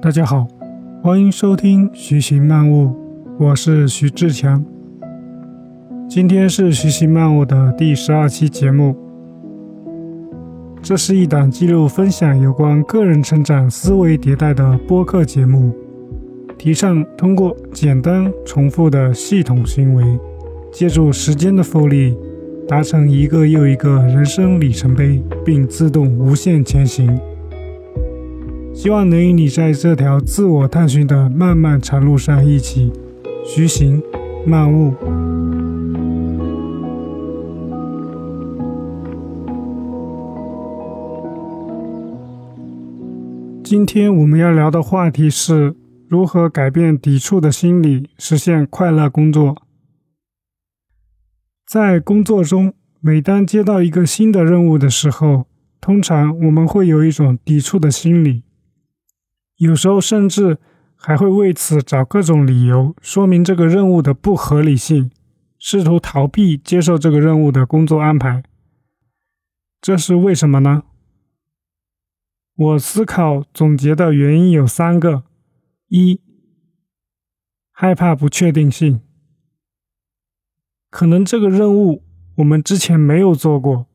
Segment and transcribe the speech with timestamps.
[0.00, 0.46] 大家好，
[1.02, 2.94] 欢迎收听徐行漫悟，
[3.36, 4.64] 我是徐志强。
[6.08, 8.96] 今天是徐行漫悟的第十二期节目。
[10.80, 15.72] 这是一档记录分享有关个人成长、思维迭代的播客节目，
[16.56, 20.04] 提倡通过简单重复的系统行为，
[20.70, 22.16] 借助时间的复利，
[22.68, 27.18] 达成一个又一个人生里程碑，并自动无限前行。
[28.78, 32.92] 希望能与你在这条自我探寻的漫漫长路上一起
[33.44, 34.00] 徐行
[34.46, 34.94] 漫悟。
[43.64, 45.74] 今天我们要聊的话题是
[46.06, 49.60] 如何改变抵触的心理，实现快乐工作。
[51.66, 55.46] 在工作中，每当接到一个新的任务的时候，
[55.80, 58.44] 通常我们会有一种抵触的心理。
[59.58, 60.58] 有时候甚至
[60.94, 65.10] 还会为此找各种理由，说明这个任务的不合理性，
[65.58, 68.42] 试图逃避接受这个任务的工作安排。
[69.80, 70.84] 这是为什么呢？
[72.54, 75.24] 我思考总结的原因有三个：
[75.88, 76.20] 一、
[77.72, 79.00] 害怕不确定性，
[80.90, 82.04] 可能这个任务
[82.36, 83.86] 我们之前没有做过，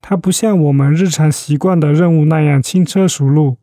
[0.00, 3.58] 它不像我们日常习惯的任务那样轻车熟路。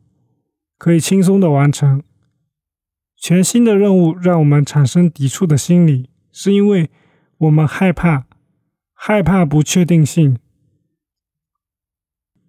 [0.82, 2.02] 可以轻松的完成
[3.16, 6.90] 全新的任务，让我们产生抵触的心理，是因为
[7.38, 8.26] 我们害怕，
[8.92, 10.40] 害怕不确定性，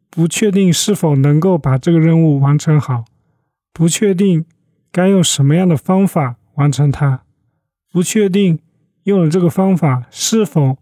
[0.09, 3.05] 不确定是否能够把这个任务完成好，
[3.71, 4.45] 不确定
[4.91, 7.23] 该用什么样的方法完成它，
[7.91, 8.57] 不确定
[9.03, 10.79] 用了这个方法是否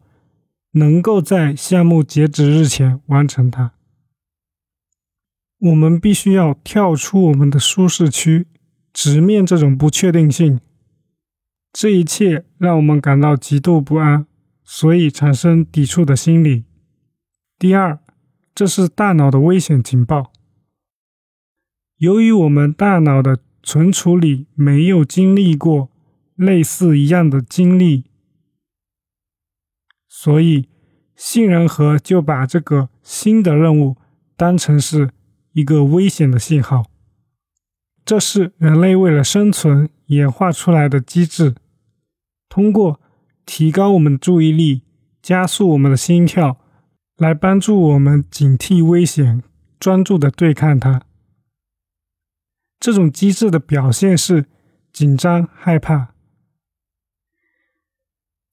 [0.71, 3.73] 能够在项目截止日前完成它。
[5.61, 8.47] 我们必须要跳出我们的舒适区，
[8.91, 10.59] 直面这种不确定性。
[11.71, 14.25] 这一切让我们感到极度不安，
[14.63, 16.65] 所以产生抵触的心理。
[17.59, 17.99] 第二，
[18.55, 20.33] 这是大脑的危险警报。
[21.97, 25.91] 由于我们大脑的存储里没有经历过
[26.35, 28.05] 类似一样的经历，
[30.09, 30.67] 所以
[31.15, 33.97] 杏仁核就把这个新的任务
[34.35, 35.11] 当成是。
[35.53, 36.85] 一个危险的信号，
[38.05, 41.55] 这是人类为了生存演化出来的机制。
[42.47, 42.99] 通过
[43.45, 44.83] 提高我们的注意力，
[45.21, 46.57] 加速我们的心跳，
[47.17, 49.43] 来帮助我们警惕危险，
[49.79, 51.01] 专注的对抗它。
[52.79, 54.45] 这种机制的表现是
[54.91, 56.13] 紧张、害怕。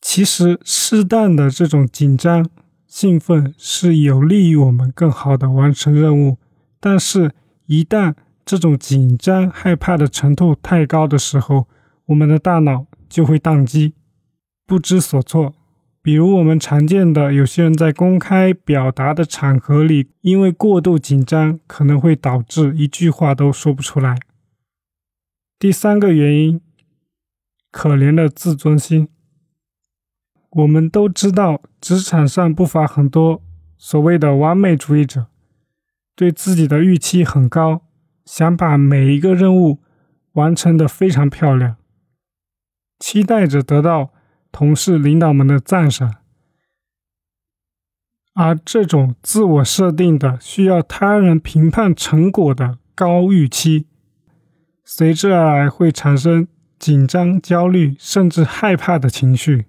[0.01, 2.49] 其实，适当的这种紧张、
[2.87, 6.39] 兴奋是有利于我们更好的完成任务。
[6.81, 7.33] 但是，
[7.67, 11.69] 一旦这种紧张、害怕的程度太高的时候，
[12.07, 13.95] 我们的大脑就会宕机，
[14.67, 15.55] 不知所措。
[16.01, 24.17] 比如我们常见的，有些人在公开表达的场合里，因为过度紧张，可能会导致一句话都说不出来。
[25.59, 26.61] 第三个原因，
[27.71, 29.09] 可怜的自尊心。
[30.51, 33.43] 我们都知道，职场上不乏很多
[33.77, 35.27] 所谓的完美主义者。
[36.19, 37.83] 对自己的预期很高，
[38.25, 39.79] 想把每一个任务
[40.33, 41.77] 完成的非常漂亮，
[42.99, 44.13] 期待着得到
[44.51, 46.17] 同事、领导们的赞赏。
[48.35, 53.87] 而这种自我设定的、需要他人评判成果的高预期，
[54.85, 56.49] 随之而来会产生
[56.81, 59.67] 紧张、焦虑，甚至害怕的情绪。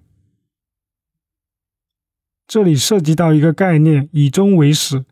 [2.48, 5.04] 这里涉及到一个概念：以终为始。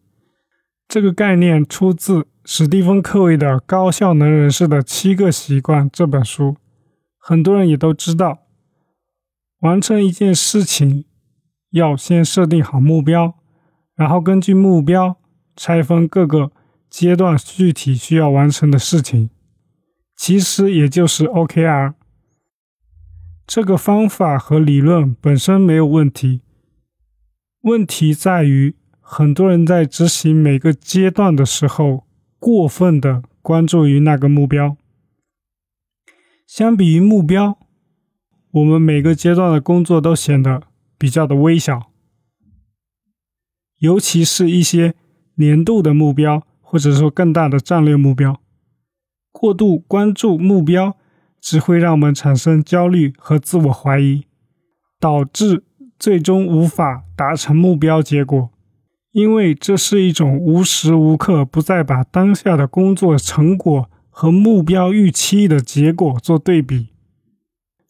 [0.89, 6.57] 这个概念出自史蒂芬·科维的《高效能人士的七个习惯》这本书，
[7.19, 8.39] 很多人也都知道，
[9.61, 11.05] 完成一件事情
[11.73, 13.35] 要先设定好目标，
[13.95, 15.19] 然后根据目标
[15.55, 16.53] 拆分各个
[16.89, 19.29] 阶段具体需要完成的事情，
[20.17, 21.93] 其实也就是 OKR。
[23.47, 26.41] 这个方法和理论本身没有问题，
[27.61, 28.75] 问题在于。
[29.11, 32.05] 很多人在执行每个阶段的时候，
[32.39, 34.77] 过分的关注于那个目标。
[36.47, 37.59] 相比于目标，
[38.51, 40.65] 我们每个阶段的工作都显得
[40.99, 41.91] 比较的微小。
[43.79, 44.95] 尤其是一些
[45.37, 48.39] 年度的目标，或者说更大的战略目标，
[49.33, 50.99] 过度关注目标，
[51.41, 54.27] 只会让我们产生焦虑和自我怀疑，
[55.01, 55.65] 导致
[55.99, 58.51] 最终无法达成目标结果。
[59.13, 66.89] 因为这是一种无时无刻不在把当下的工作成果和目标预期的结果做对比，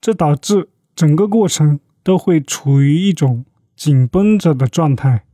[0.00, 3.44] 这导致整个过程都会处于一种
[3.74, 5.24] 紧绷着的状态。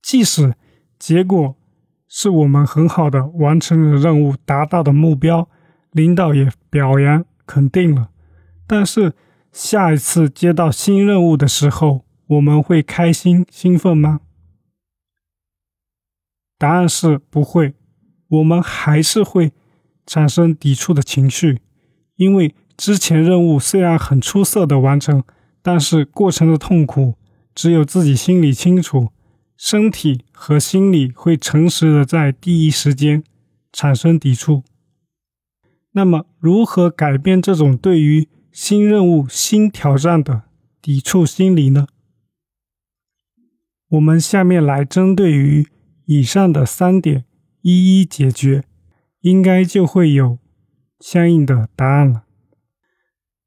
[0.00, 0.54] 即使
[0.98, 1.56] 结果
[2.08, 5.48] 是我们很好的完成了任务，达到的目标，
[5.92, 8.08] 领导也表扬肯定了，
[8.66, 9.12] 但是
[9.52, 14.20] 下一次接到新任务的时候，我们会开心兴奋吗？
[16.58, 17.74] 答案是不会。
[18.28, 19.52] 我们还是会
[20.04, 21.60] 产生抵触的情绪，
[22.16, 25.24] 因为之前任务虽然很出色的完成，
[25.62, 27.14] 但是过程的痛苦
[27.54, 29.08] 只有自己心里清楚，
[29.56, 33.24] 身体和心理会诚实的在第一时间
[33.72, 34.62] 产生抵触。
[35.92, 40.42] 那么，如何改变这种对于新任务、新挑战的
[40.82, 41.86] 抵触心理呢？
[43.88, 45.66] 我们下面来针对于
[46.08, 47.24] 以上的三点。
[47.60, 48.64] 一一解决，
[49.20, 50.38] 应该就会有
[51.00, 52.22] 相应的答案了。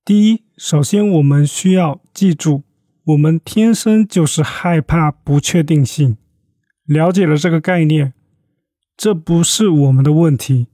[0.04, 2.64] 第一，首先我们需要记住，
[3.06, 6.18] 我们天生就是害怕不确定性。
[6.86, 8.14] 了解了这个概念，
[8.98, 10.68] 这不是我们的问题，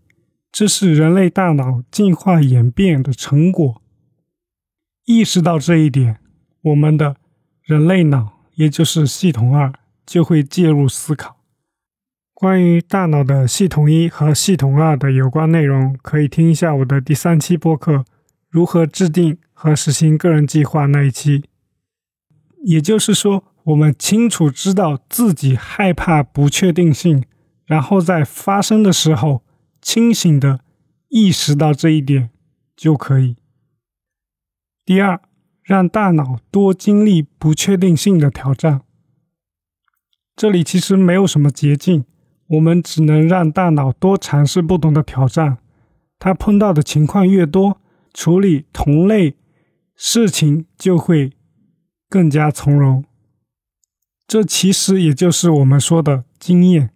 [0.52, 3.82] 这是人类大脑进化演变的成果。
[5.06, 6.20] 意识到这一点，
[6.64, 7.18] 我们的
[7.62, 9.72] 人类脑，也就是系统二，
[10.06, 11.37] 就会介入思考。
[12.40, 17.94] 关于大脑的系统一和系统二的有关内容，可以听一下我的第三期播客
[18.48, 21.46] 《如何制定和实行个人计划》那一期。
[22.64, 27.26] 也就是说，我们清楚知道自己害怕不确定性，
[27.66, 29.42] 然后在发生的时候
[29.82, 30.60] 清醒的
[31.10, 32.30] 意识到这一点
[32.76, 33.36] 就可以。
[34.86, 35.20] 第二，
[35.64, 38.82] 让大脑多经历不确定性的挑战。
[40.36, 42.06] 这里其实没有什么捷径。
[42.48, 45.58] 我们只能让大脑多尝试不同的挑战，
[46.18, 47.82] 它碰到的情况越多，
[48.14, 49.36] 处理同类
[49.96, 51.34] 事情就会
[52.10, 53.04] 更加从容。
[54.26, 56.90] 这其实也就是我们说的经验。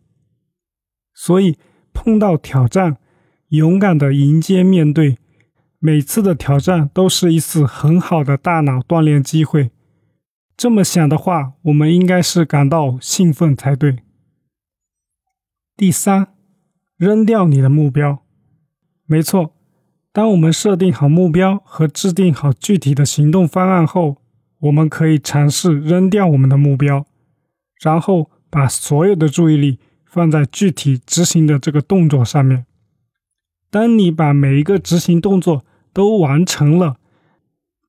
[1.14, 1.58] 所以
[1.94, 2.98] 碰到挑战，
[3.50, 5.18] 勇敢的迎接面对，
[5.80, 9.72] 每次的挑战都是一次很好的大脑锻炼机会。
[10.56, 14.00] 这么想的话，我们应该是感到兴奋才对。
[15.78, 16.28] 第三，
[16.98, 18.20] 扔掉你的目标。
[19.06, 19.56] 没错，
[20.12, 24.18] 当我们设定好目标和制定好具体的行动方案后，
[24.60, 27.06] 我们可以尝试扔掉我们的目标，
[27.82, 32.66] 然后把所有的注意力放在具体执行的这个动作上面。
[33.72, 36.98] 当你把每一个执行动作都完成了，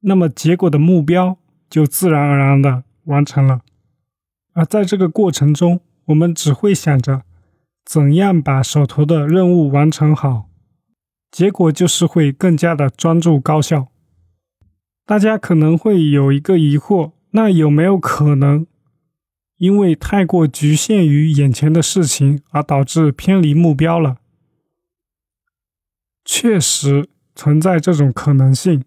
[0.00, 1.37] 那么结果的目标
[1.69, 3.61] 就自然而然的完成了。
[4.55, 7.23] 而在这个过程中，我们只会想着。
[7.84, 10.49] 怎样把手头的任务完成好？
[11.31, 13.88] 结果就是会更加的专注高效。
[15.05, 18.67] 大家可能会有一个疑惑：那有没有可能
[19.58, 24.19] 因为太过局限于眼前的事情而导致偏离目标了？
[26.24, 28.84] 确实存在这种可能性，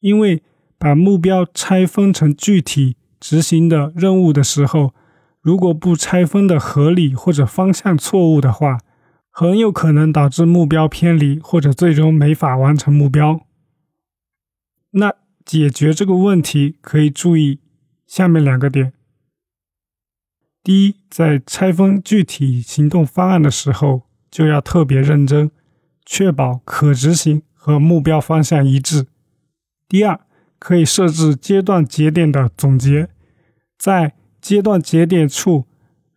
[0.00, 0.42] 因为
[0.76, 4.92] 把目标拆分成具体执行的任务的时候。
[5.42, 8.78] 如果不拆分的合理或者方向错误的话，
[9.30, 13.40] 很有可能导致目标偏离，或者最终没法完成目标。
[14.90, 17.60] 那解决这个问题可以注意
[18.06, 18.92] 下面两个点：
[20.62, 25.50] 第一，在拆分具体行动方案的时候，就要特别认真，
[26.04, 29.04] 确保可执行和目标方向一致；
[29.88, 30.20] 第二，
[30.58, 33.08] 可以设置阶段节点的总结，
[33.78, 34.16] 在。
[34.40, 35.66] 阶段节点处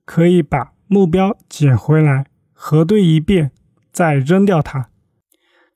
[0.06, 3.52] 可以把目标捡回来，核对一遍，
[3.92, 4.90] 再扔掉它，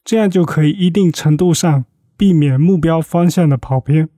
[0.04, 1.86] 这样就可以一定程度上
[2.16, 4.10] 避免目标方向的跑偏。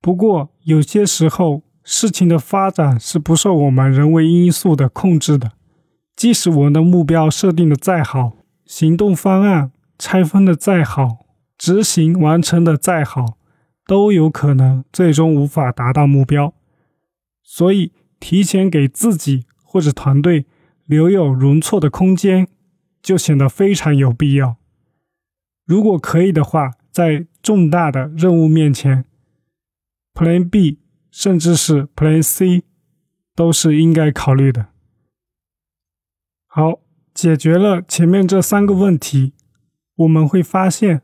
[0.00, 5.52] 不过有些时候，事情的发展是不受我们人为因素的控制的，
[6.14, 13.38] 即使我们的目标设定的再好，行动方案拆分的再好，执行完成的再好，
[13.86, 16.54] 都有可能最终无法达到目标。
[17.50, 20.44] 所以，提前给自己或者团队
[20.84, 22.46] 留有容错的空间，
[23.00, 24.58] 就显得非常有必要。
[25.64, 29.06] 如果可以的话，在重大的任务面前
[30.12, 30.78] ，Plan B
[31.10, 32.64] 甚至是 Plan C
[33.34, 34.66] 都是应该考虑的。
[36.46, 36.80] 好，
[37.14, 39.32] 解决了前面这三个问题，
[39.96, 41.00] 我们会发现，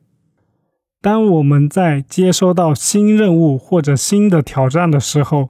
[1.01, 5.49] 当我们在接收到新任务或者新的挑战的时候，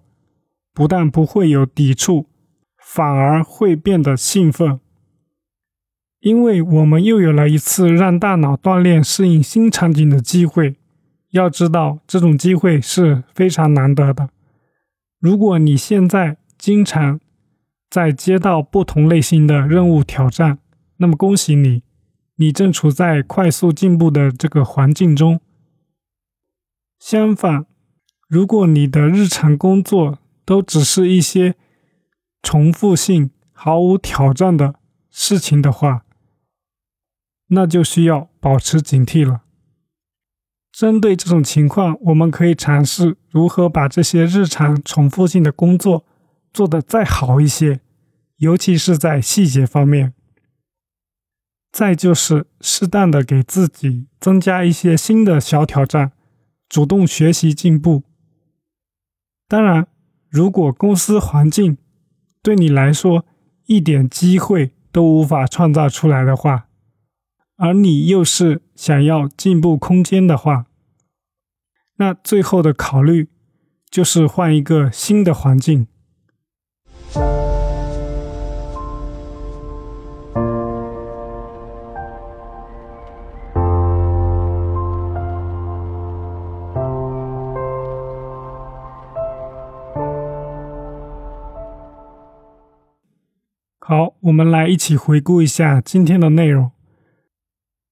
[0.75, 2.27] 不但不会有抵触，
[2.77, 4.81] 反而会变得兴奋，
[6.21, 10.77] 因为我们又有了一次让大脑锻炼适应新场景的机会。
[11.31, 14.31] 要知道，这种机会是非常难得的。
[15.19, 17.19] 如果你现在经常
[17.91, 20.59] 在接到不同类型的任务挑战，
[20.99, 21.83] 那么恭喜你，
[22.37, 25.41] 你正处在快速进步的这个环境中。
[27.01, 27.67] 相反，
[28.29, 31.55] 如果你的日常工作都只是一些
[32.43, 34.75] 重复性、毫无挑战的
[35.11, 36.05] 事情的话，
[37.49, 39.43] 那就需要保持警惕了。
[40.73, 46.05] 针对这种情况，我们可以尝试如何把这些日常重复性的工作
[46.53, 47.81] 做得再好一些，
[48.39, 50.13] 尤其是在细节方面。
[51.71, 56.13] 再就是适当的给自己增加一些新的小挑战，
[56.69, 58.03] 主动学习进步。
[59.49, 59.87] 当然，
[60.35, 61.79] 如果公司环境
[62.43, 63.25] 对你来说
[63.67, 66.67] 一点机会都无法创造出来的话，
[67.57, 70.67] 而你又是想要进步空间的话，
[71.99, 73.29] 那最后的考虑
[73.89, 75.87] 就是换一个新的环境。
[93.87, 96.71] 好，我们来一起回顾一下今天的内容。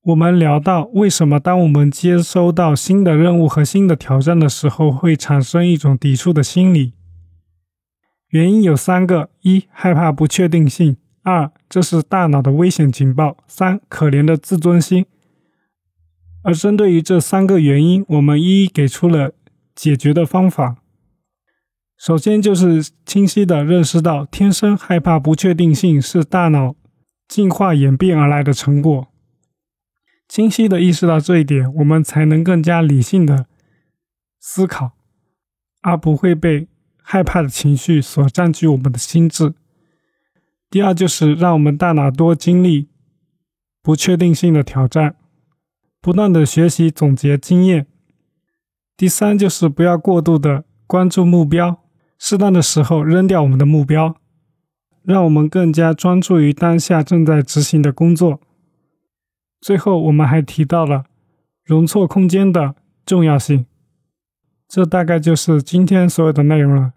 [0.04, 6.94] 我们聊到为什么当我们接收到新的任务和新的挑战的时候，会产生一种抵触的心理。
[8.30, 10.94] 原因有三个：一、害怕不确定性；
[11.25, 15.04] 二、这是大脑的危险警报；三、可怜的自尊心。
[16.42, 19.32] 而针对于这三个原因，我们一一给出了
[19.75, 20.76] 解决的方法。
[22.04, 26.75] 首先就是清晰的认识到，天生害怕不确定性是大脑
[27.28, 29.06] 进化演变而来的成果。
[30.26, 33.47] 清晰的意识到这一点，我们才能更加理性的
[34.40, 34.94] 思考，
[35.82, 36.66] 而不会被
[37.00, 39.54] 害怕的情绪所占据我们的心智。
[40.68, 42.88] 第二，就是让我们大脑多经历
[43.80, 45.14] 不确定性的挑战，
[46.00, 47.87] 不断的学习总结经验。
[48.97, 51.78] 第三，就是不要过度的关注目标，
[52.25, 54.14] 适当的时候扔掉我们的目标，
[55.02, 58.41] 让我们更加专注于当下正在执行的工作。
[59.61, 61.07] 最后，我们还提到了
[61.64, 63.67] 容错空间的重要性。
[64.69, 66.93] 这大概就是今天所有的内容了。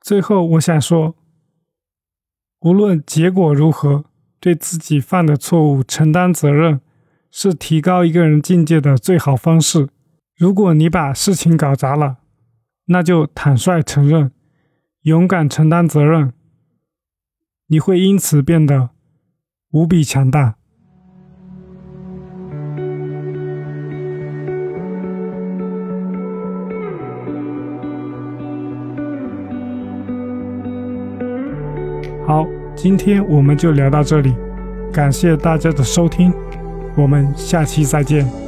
[0.00, 1.16] 最后，我想说，
[2.60, 4.04] 无论结果如何，
[4.38, 6.80] 对自己犯的错误承担责任，
[7.32, 9.88] 是提高一个人境界的最好方式。
[10.36, 12.18] 如果你把事情搞砸了，
[12.86, 14.30] 那就坦率承认，
[15.02, 16.32] 勇敢承担责任，
[17.66, 18.90] 你会因此变得
[19.72, 20.56] 无比强大。
[32.24, 34.32] 好，今天我们就聊到这里，
[34.92, 36.32] 感谢大家的收听，
[36.96, 38.45] 我们下期再见。